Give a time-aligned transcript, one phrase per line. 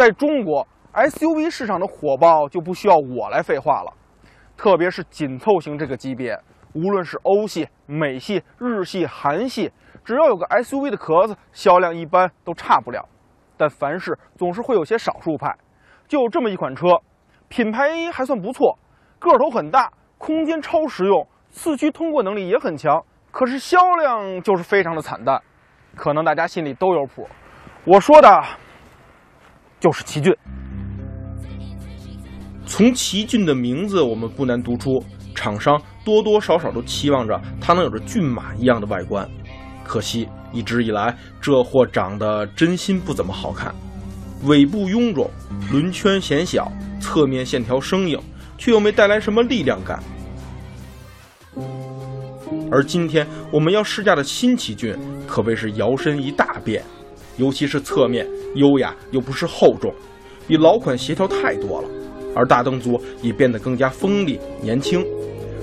[0.00, 3.92] 在中国，SUV 市场的火爆就不需要我来废话了。
[4.56, 6.40] 特别是紧凑型这个级别，
[6.72, 9.70] 无论是欧系、美系、日系、韩系，
[10.02, 13.06] 只要有个 SUV 的壳子，销量一般都差不了。
[13.58, 15.54] 但凡事总是会有些少数派，
[16.08, 16.86] 就这么一款车，
[17.48, 18.78] 品牌还算不错，
[19.18, 25.42] 个头很大，空间超实用，四驱通过能力也很强，可是销量就是非常的惨淡。
[25.94, 27.28] 可能大家心里都有谱，
[27.84, 28.42] 我说的。
[29.80, 30.32] 就是奇骏。
[32.66, 35.02] 从奇骏的名字，我们不难读出，
[35.34, 39.28] 厂商多多少少都期望着它能有着骏马一样的外观。
[39.82, 43.74] 可惜，一直以来这货长得真心不怎么好看，
[44.44, 45.28] 尾部臃肿，
[45.72, 46.70] 轮圈显小，
[47.00, 48.20] 侧面线条生硬，
[48.56, 50.00] 却又没带来什么力量感。
[52.70, 56.84] 而今天我们要试驾的新奇骏，可谓是摇身一大变。
[57.40, 59.90] 尤其是侧面优雅又不失厚重，
[60.46, 61.88] 比老款协调太多了。
[62.36, 65.02] 而大灯组也变得更加锋利年轻，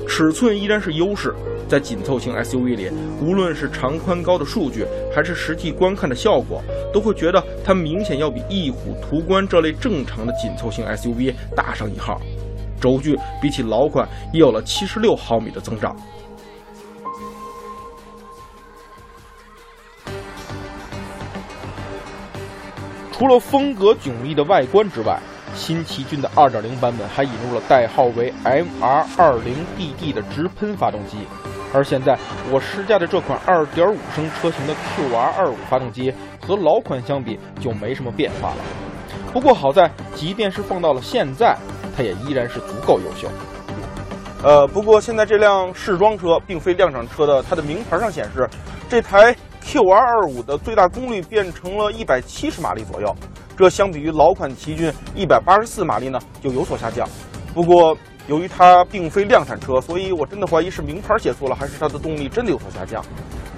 [0.08, 1.34] 尺寸依然是优势。
[1.70, 2.90] 在紧凑型 SUV 里，
[3.22, 12.20] 无论是长宽高的数据，还是实际观看的效果，都会觉得它明显要比翼虎、途观这类正常的紧凑型 SUV 大上一号。
[12.82, 15.96] 轴距比起老款也有了七十六毫米的增长。
[23.18, 25.20] 除了风格迥异的外观之外，
[25.56, 31.18] 新奇骏的2.0版本还引入了代号为 MR20DD 的直喷发动机，
[31.74, 32.16] 而现在
[32.52, 36.14] 我试驾的这款2.5升车型的 QR25 发动机
[36.46, 38.58] 和老款相比就没什么变化了。
[39.34, 41.58] 不过好在，即便是放到了现在，
[41.96, 43.28] 它也依然是足够优秀。
[44.44, 48.48] 呃，不过现在这辆试装车并非量产车的，它的名牌上显示
[48.88, 49.36] 这台。
[49.68, 53.14] QR25 的最大功率变成了一百七十马力左右，
[53.58, 57.06] 这相比于老款奇骏一百八十四马力呢就有所下降。
[57.54, 57.96] 不过
[58.28, 63.04] 由于它并非量产车，所以我真的怀疑是名牌写错了，还是它的动力真的有所下降。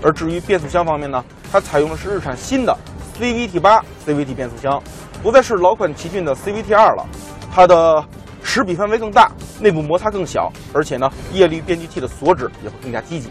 [0.02, 2.76] 而至于变速箱方面呢，它采用的是日产新的
[3.20, 4.82] CVT 八 CVT 变速箱，
[5.22, 7.06] 不再是老款奇骏的 CVT 二了。
[7.54, 8.04] 它的
[8.44, 13.30] 齿比范围更大，内部摩擦更小，而且呢液力变矩器的锁止也会更加积极。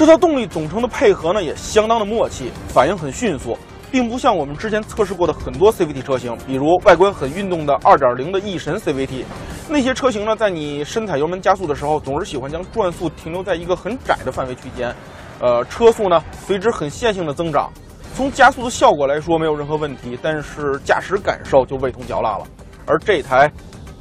[0.00, 3.54] 这套动力总成的配合呢，也相当的默契，反应很迅速，
[3.90, 9.24] 并不像我们之前测试过的很多 CVT 车型，比如外观很运动的2.0的翼神 CVT，
[9.68, 14.90] 那些车型呢，在你深踩油门加速的时候，总是喜欢将转速停留在一个很窄的范围区间，
[15.38, 17.70] 呃，车速呢随之很线性的增长，
[18.16, 22.46] 从加速的效果来说没有任何问题，但是驾驶感受就味同嚼蜡了。
[22.86, 23.52] 而这台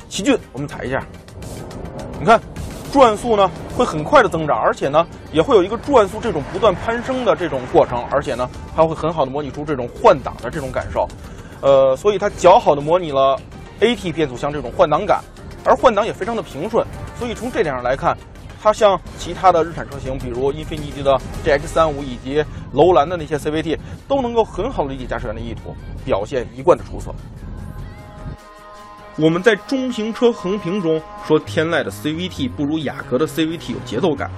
[0.08, 1.06] 奇骏，我们踩一下，
[2.18, 2.40] 你看。
[2.92, 11.07] 转速呢会很快的增长，而且呢也会有一个转速这种不断攀升的这种过程，而且呢它会很好的模拟出这种换挡的这种感受，
[11.62, 13.39] 呃，所以它较好的模拟了
[13.79, 15.23] AT 变速箱这种换挡感，
[15.63, 16.85] 而换挡也非常的平顺，
[17.18, 18.18] 所以从这点上来看，
[18.62, 23.78] 它像其他的日产车型，比如英菲尼迪的 GX35 以及楼兰的那些 CVT，
[24.09, 25.73] 都能够很好的理解驾驶员的意图，
[26.03, 27.16] 表现一贯的出色。
[29.22, 34.31] 我们在中型车横评中说，天籁的 CVT 不如雅阁的 CVT 有节奏感。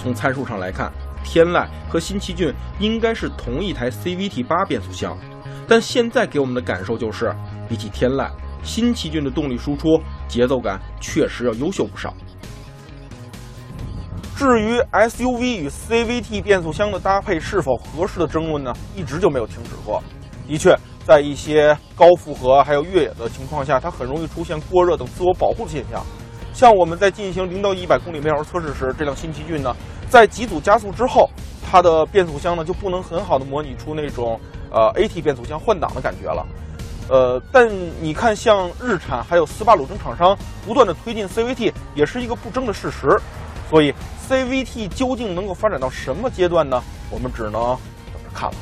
[0.00, 0.92] 从参数上来看，
[1.24, 5.18] 天籁和新奇骏应该是同一台 CVT 八变速箱，
[5.66, 7.34] 但现在给我们的感受就是，
[7.68, 8.30] 比起天籁，
[8.62, 12.14] 新奇骏的动力输出节奏感确实要优秀不少。
[14.36, 20.00] 至于 SUV 与 CVT 变速箱的搭配是否合适的争论呢，一直就没有停止过。
[20.46, 20.78] 的确。
[21.08, 26.04] 在一些高负荷还有越野的情况下，它很容易出现过热等自我保护的现象。
[26.52, 29.74] 像我们在进行零到一百公里每小时测试时，这辆新奇骏呢，
[30.10, 31.30] 在几组加速之后，
[31.66, 34.38] 它的变速箱呢就不能很好的模拟出那种
[34.70, 36.46] 呃 AT 变速箱换挡的感觉了。
[37.08, 37.66] 呃，但
[38.02, 40.36] 你看，像日产还有斯巴鲁等厂商
[40.66, 43.18] 不断的推进 CVT，也是一个不争的事实。
[43.70, 43.94] 所以
[44.28, 46.82] CVT 究竟能够发展到什么阶段呢？
[47.10, 47.62] 我们只能等
[48.22, 48.56] 着看了。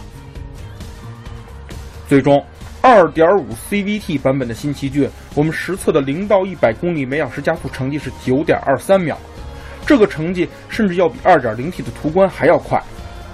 [2.08, 2.40] 最终
[2.82, 9.18] ，2.5 CVT 版本的新奇骏，我们实测的零到一百公里每小时加速成绩是9.23秒，
[9.84, 12.80] 这个成绩甚至要比 2.0T 的途观还要快，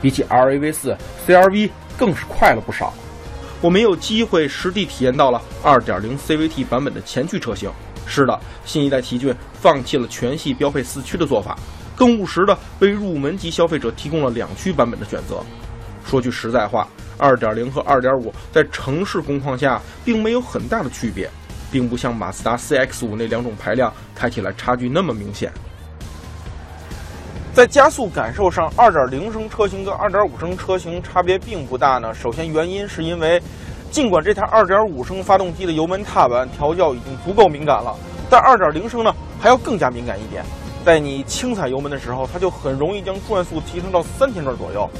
[0.00, 0.96] 比起 RAV4、
[1.26, 2.94] CRV 更是快了不少。
[3.60, 7.70] 我没有机会实地体验到了2.0 CVT 版本的前驱车型。
[8.06, 11.56] 是的，新一代奇骏放弃了全系标配四驱的做法，
[11.94, 15.40] 更务实的为入门级消费者提供了两驱版本的选择。
[16.06, 16.88] 说句实在话。
[17.22, 21.30] 二点零和二点五在城市工况下并没有很大的区别，
[21.70, 25.52] 并不像马自达 CX 五那两种排量开起来差距那么明显。
[27.54, 32.12] 在加速感受上，二点零升车型跟二点五升车型差别并不大呢。
[32.12, 33.40] 首先，原因是因为
[33.92, 37.94] 尽管这台2.5升发动机的油门踏板调教已经足够敏感了，
[38.28, 40.42] 但2.0升呢还要更加敏感一点。
[40.84, 44.90] 在你轻踩油门的时候，它就很容易将转速提升到三千转左右。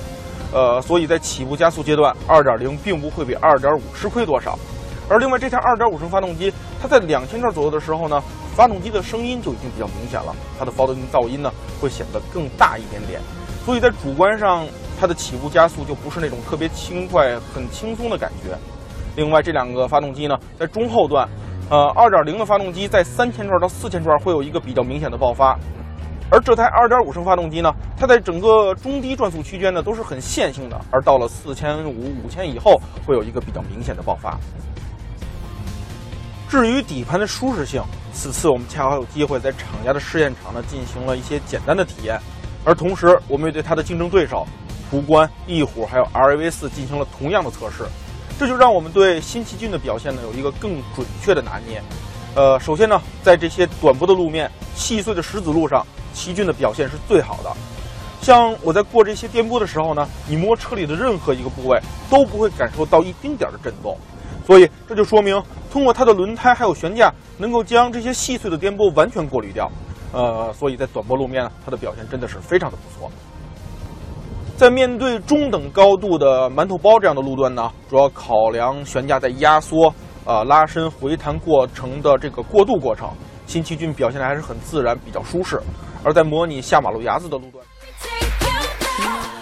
[0.53, 4.59] 呃，所以在起步加速阶段，2.0并不会比2.5吃亏多少。
[5.09, 8.23] 而另外，这台2.5升发动机，它在两千转左右的时候呢，
[8.55, 13.21] 发动机的声音就已经比较明显了，它的发动机噪音呢会显得更大一点点。
[13.65, 14.67] 所以在主观上，
[14.99, 18.57] 它的起步加速就不是那种特别轻快、很轻松的感觉。
[19.17, 21.29] 另外，这两个发动机呢，在中后段，
[21.69, 25.59] 呃，2.0的发动机在三千转到四千转会有一个比较明显的爆发。
[26.33, 34.39] 而这台2.5升发动机呢，它在整个中低转速区间呢都是很线性的，而到了四千五、五千以后，会有一个比较明显的爆发。
[36.49, 37.83] 至于底盘的舒适性，
[38.15, 42.19] 此次我们恰好有机会在厂家的试验场呢进行了一些简单的体验，
[42.65, 44.47] 而同时我们也对它的竞争对手
[44.91, 47.85] 途观、翼虎还有 RAV4 进行了同样的测试，
[48.39, 51.83] 这就让我们对新奇骏的表现呢有一个更准确的拿捏。
[52.35, 55.87] 呃，首先呢，在这些短坡的路面、细碎的石子路上。
[56.13, 57.51] 奇骏的表现是最好的，
[58.21, 63.97] 像我在过这些颠簸的时候呢，你摸车里的任何一个部位都不会感受到一丁点儿的震动，
[64.47, 69.71] 所以这就说明通过它的轮胎还有悬架能够将这些细碎的颠簸完全过滤掉，
[70.13, 73.11] 呃，所以在短波路面呢，它的表现真的是非常的不错。
[74.57, 79.93] 在面对中等高度的馒头包这样的路段呢，主要考量悬架在压缩、
[80.25, 83.11] 呃拉伸、回弹过程的这个过渡过程，
[83.47, 85.61] 新奇骏表现的还是很自然，比较舒适。
[86.05, 87.65] 而在模拟下马路牙子的路段。